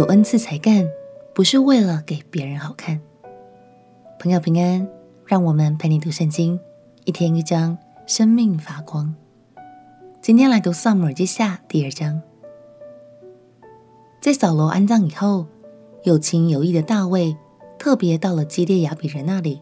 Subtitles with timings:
[0.00, 0.90] 有恩赐才干，
[1.34, 2.98] 不是为了给别人好看。
[4.18, 4.88] 朋友平安，
[5.26, 6.58] 让我们陪你读圣经，
[7.04, 7.76] 一天一章，
[8.06, 9.14] 生命发光。
[10.22, 12.22] 今天来读撒母耳记下第二章。
[14.22, 15.44] 在扫罗安葬以后，
[16.04, 17.36] 有情有义的大卫
[17.78, 19.60] 特别到了基列雅比人那里，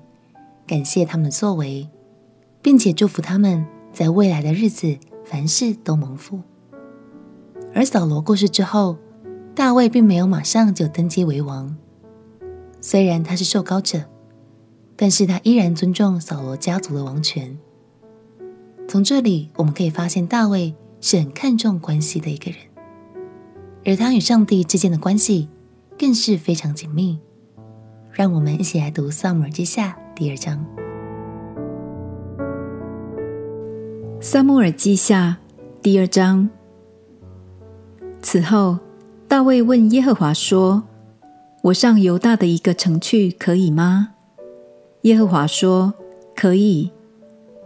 [0.69, 1.89] 感谢他们的作为，
[2.63, 6.41] 并且祝福他们在未来的日子凡事都蒙福。
[7.75, 8.97] 而扫罗过世之后，
[9.59, 11.77] 大卫并没有马上就登基为王。
[12.81, 14.05] 虽然他是受膏者，
[14.95, 17.59] 但是他依然尊重扫罗家族的王权。
[18.87, 22.61] 从这里我们可以发现，大卫是很看重关系的一个人，
[23.85, 25.49] 而他与上帝之间的关系
[25.99, 27.19] 更是非常紧密。
[28.13, 30.65] 让我们一起来读《撒母耳记下》第二章。
[34.23, 35.39] 《撒母耳记下》
[35.83, 36.49] 第二章。
[38.23, 38.79] 此后，
[39.29, 40.85] 大卫问耶和华说
[41.65, 44.15] ：“我上犹大的一个城去，可以吗？”
[45.03, 45.93] 耶和华说
[46.35, 46.91] ：“可以。”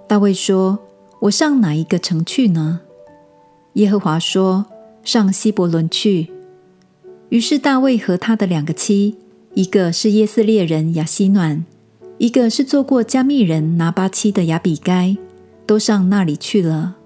[0.08, 0.80] 大卫说
[1.22, 2.80] ：“我上哪一个城去呢？”
[3.74, 4.66] 耶和华说
[5.04, 6.32] ：“上希伯伦去。”
[7.30, 9.16] 于是大卫和他的两个妻，
[9.54, 11.64] 一个是耶斯列人亚希暖，
[12.18, 15.16] 一个是做过加密人拿八妻的亚比该，
[15.64, 16.96] 都上那里去了。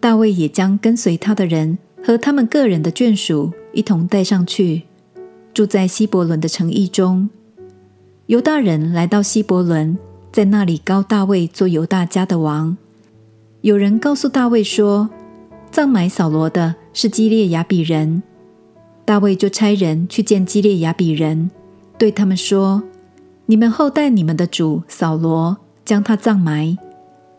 [0.00, 1.76] 大卫也将跟随他的人。
[2.00, 4.82] 和他们个人的眷属一同带上去，
[5.52, 7.28] 住在希伯伦的城邑中。
[8.26, 9.96] 犹大人来到希伯伦，
[10.32, 12.76] 在那里膏大卫做犹大家的王。
[13.60, 15.08] 有人告诉大卫说，
[15.70, 18.22] 葬埋扫罗的是基列雅比人。
[19.04, 21.50] 大卫就差人去见基列雅比人，
[21.96, 22.82] 对他们说
[23.46, 26.76] ：“你们后代你们的主扫罗，将他葬埋。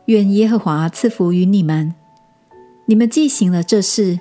[0.05, 1.94] 愿耶和华赐福于你们。
[2.88, 4.19] 你们既行了这事。”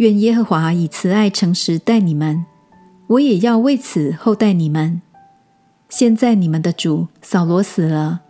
[0.00, 2.46] 愿耶和华以慈爱诚实待你们，
[3.06, 5.02] 我也要为此厚待你们。
[5.90, 8.22] 现在你们的主扫罗死了，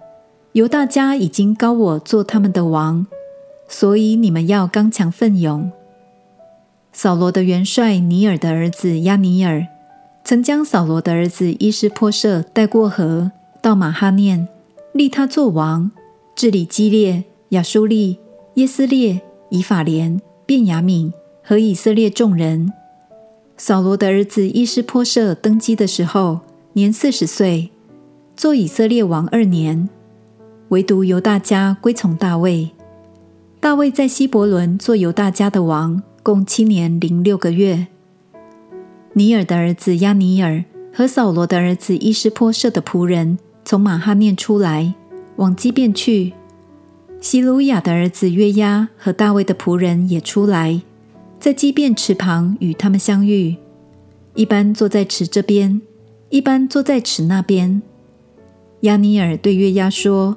[0.50, 3.06] 犹大家已经高我做他们的王，
[3.68, 5.70] 所以你们要刚强奋勇。
[6.92, 9.64] 扫罗的元帅尼尔的儿子亚尼尔，
[10.24, 13.30] 曾将扫罗的儿子伊施波设带过河
[13.62, 14.48] 到马哈念，
[14.92, 15.92] 立他做王，
[16.34, 18.18] 治理基列、亚书利、
[18.54, 19.20] 耶斯列、
[19.50, 21.12] 以法莲、便雅悯。
[21.50, 22.72] 和以色列众人，
[23.56, 26.42] 扫罗的儿子伊施波设登基的时候，
[26.74, 27.72] 年四十岁，
[28.36, 29.88] 做以色列王二年。
[30.68, 32.70] 唯独犹大家归从大卫。
[33.58, 37.88] 大卫在希伯伦做犹大家的王，共七年零六个月。
[39.14, 40.62] 尼尔的儿子亚尼尔
[40.94, 44.94] 和扫罗的儿子伊施波设的仆人从马哈念出来，
[45.34, 46.32] 往基遍去。
[47.20, 50.82] 西鲁雅的儿子约押和大卫的仆人也出来。
[51.40, 53.56] 在基遍池旁与他们相遇，
[54.34, 55.80] 一般坐在池这边，
[56.28, 57.80] 一般坐在池那边。
[58.80, 60.36] 押尼尔对月牙说：“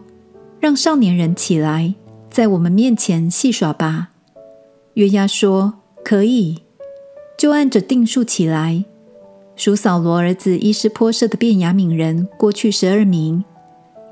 [0.62, 1.94] 让少年人起来，
[2.30, 4.12] 在我们面前戏耍吧。”
[4.96, 5.74] 月牙说
[6.06, 6.60] ：“可以。”
[7.38, 8.86] 就按着定数起来。
[9.58, 13.44] 属扫罗儿子伊施波设的便雅悯人过去十二名，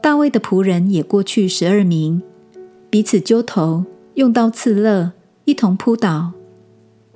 [0.01, 2.21] 大卫的仆人也过去十二名，
[2.89, 3.85] 彼此揪头，
[4.15, 5.11] 用刀刺肋，
[5.45, 6.33] 一同扑倒。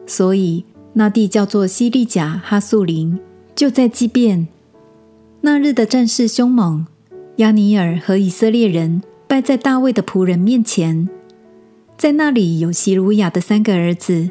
[0.06, 3.20] 所以那地叫做西利甲哈素林，
[3.56, 4.48] 就在基变。
[5.42, 6.86] 那日的战事凶猛，
[7.38, 11.10] 亚尼尔和以色列人败在大卫的仆人面前。
[11.98, 14.30] 在那里有西鲁雅的三个儿子：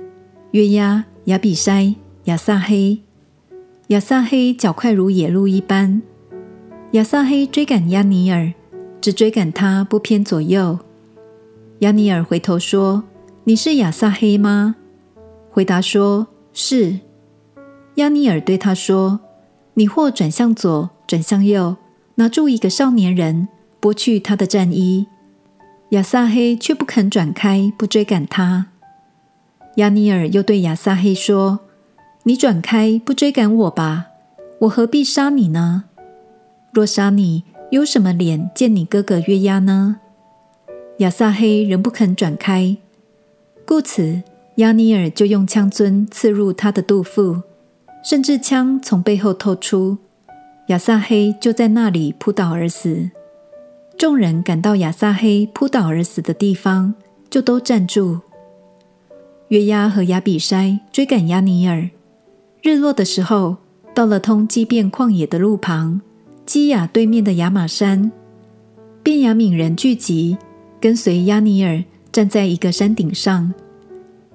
[0.52, 3.00] 约押、亚比筛、亚撒黑。
[3.88, 6.02] 亚撒黑脚快如野鹿一般。
[6.92, 8.52] 亚撒黑追赶亚尼尔，
[9.00, 10.78] 只追赶他，不偏左右。
[11.80, 13.04] 押尼尔回头说
[13.44, 14.76] ：“你是亚撒黑吗？”
[15.54, 16.98] 回答说：“是。”
[17.94, 19.20] 押尼尔对他说
[19.74, 21.76] ：“你或转向左，转向右，
[22.16, 23.46] 拿住一个少年人，
[23.80, 25.06] 剥去他的战衣。”
[25.90, 28.66] 亚撒黑却不肯转开，不追赶他。
[29.76, 31.60] 押尼尔又对亚撒黑说
[32.24, 34.06] ：“你转开，不追赶我吧，
[34.62, 35.84] 我何必杀你呢？
[36.72, 40.00] 若杀你，有什么脸见你哥哥约押呢？”
[40.98, 42.76] 亚撒黑仍不肯转开，
[43.64, 44.24] 故此。
[44.56, 47.42] 押尼尔就用枪樽刺入他的肚腹，
[48.04, 49.98] 甚至枪从背后透出，
[50.68, 53.10] 亚撒黑就在那里扑倒而死。
[53.98, 56.94] 众人赶到亚撒黑扑倒而死的地方，
[57.28, 58.20] 就都站住。
[59.48, 61.90] 约押和亚比筛追赶押尼尔，
[62.62, 63.56] 日落的时候，
[63.92, 66.00] 到了通基遍旷野的路旁，
[66.46, 68.12] 基亚对面的亚玛山，
[69.02, 70.38] 便雅敏人聚集，
[70.80, 73.52] 跟随押尼尔站在一个山顶上。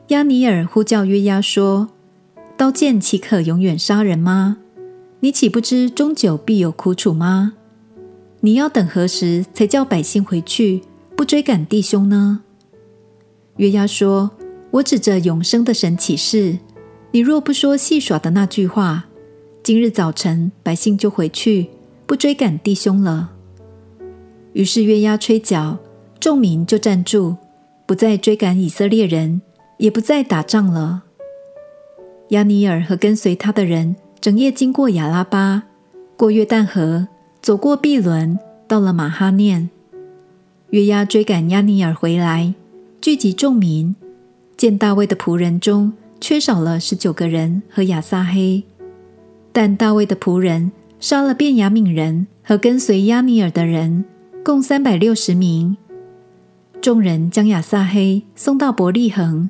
[0.09, 1.89] 押尼尔呼叫约押说
[2.57, 4.57] ：“刀剑岂可永远杀人吗？
[5.19, 7.53] 你岂不知终久必有苦楚吗？
[8.39, 10.81] 你要等何时才叫百姓回去，
[11.15, 12.41] 不追赶弟兄呢？
[13.57, 14.31] 约押说
[14.71, 16.57] ：“我指着永生的神起誓，
[17.11, 19.05] 你若不说戏耍的那句话，
[19.61, 21.69] 今日早晨百姓就回去，
[22.07, 23.33] 不追赶弟兄了。”
[24.53, 25.77] 于是约押吹角，
[26.19, 27.35] 众民就站住，
[27.85, 29.43] 不再追赶以色列人，
[29.79, 31.03] 也不再打仗了。
[32.29, 35.63] 押尼尔和跟随他的人整夜经过亚拉巴，
[36.15, 37.07] 过约旦河，
[37.41, 38.37] 走过毕伦，
[38.67, 39.69] 到了马哈念。
[40.69, 42.53] 约押追赶押尼尔回来，
[43.01, 43.95] 聚集众民，
[44.55, 48.63] 见大卫的仆人中缺少了十九个人和亚撒黑，
[49.51, 54.05] 但大卫的仆人杀了便雅悯人和跟随押尼尔的人，
[54.43, 55.77] 共三百六十名。
[56.81, 59.49] 众人将亚撒黑送到伯利恒，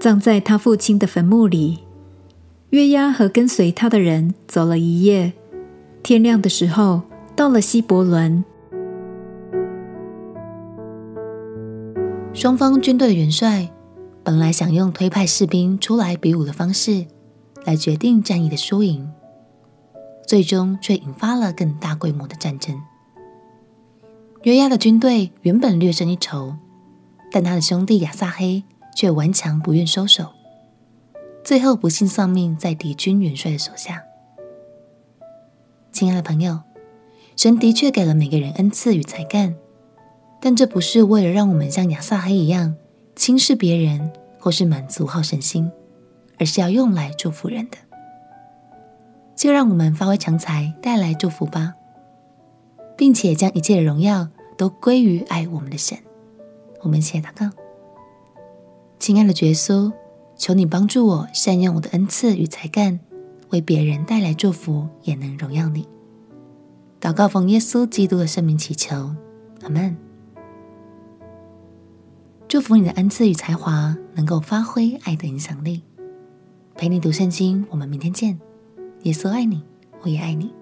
[0.00, 1.80] 葬在他父亲的坟墓里。
[2.70, 5.34] 约押和跟随他的人走了一夜，
[6.02, 7.02] 天亮的时候
[7.36, 8.42] 到了希伯伦。
[12.32, 13.68] 双方军队的元帅
[14.24, 17.04] 本来想用推派士兵出来比武的方式
[17.64, 19.10] 来决定战役的输赢，
[20.26, 22.80] 最终却引发了更大规模的战争。
[24.44, 26.54] 约押的军队原本略胜一筹，
[27.30, 28.62] 但他的兄弟亚撒黑
[28.94, 30.30] 却顽强不愿收手。
[31.42, 34.04] 最后不幸丧命在敌军元帅的手下。
[35.90, 36.60] 亲爱的朋友，
[37.36, 39.56] 神的确给了每个人恩赐与才干，
[40.40, 42.76] 但这不是为了让我们像亚撒黑一样
[43.16, 45.70] 轻视别人，或是满足好胜心，
[46.38, 47.76] 而是要用来祝福人的。
[49.34, 51.74] 就让我们发挥长才，带来祝福吧，
[52.96, 54.28] 并且将一切的荣耀
[54.58, 55.96] 都归于爱我们的神。
[56.82, 57.56] 我们一起来祷告，
[59.00, 59.90] 亲爱的耶稣。
[60.36, 62.98] 求你帮助我善用我的恩赐与才干，
[63.50, 65.86] 为别人带来祝福，也能荣耀你。
[66.98, 69.14] 祷告奉耶稣基督的圣名祈求，
[69.62, 69.94] 阿门。
[72.48, 75.82] 祝福你的恩赐与才华能够发挥爱的影响力。
[76.74, 78.40] 陪你读圣经，我们明天见。
[79.02, 79.62] 耶稣爱你，
[80.00, 80.54] 我也爱你。